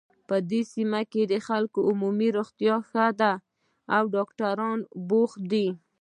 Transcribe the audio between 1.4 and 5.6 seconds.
خلکو عمومي روغتیا ښه ده او ډاکټران بوخت